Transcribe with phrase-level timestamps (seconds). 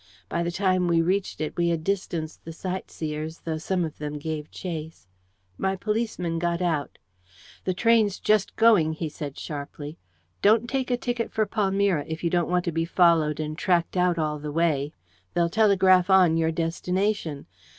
[0.29, 4.17] By the time we reached it we had distanced the sightseers, though some of them
[4.17, 5.05] gave chase.
[5.59, 6.97] My policeman got out.
[7.65, 9.99] "The train's just going!" he said sharply.
[10.41, 13.95] "Don't take a ticket for Palmyra, if you don't want to be followed and tracked
[13.95, 14.91] out all the way.
[15.35, 17.45] They'll telegraph on your destination.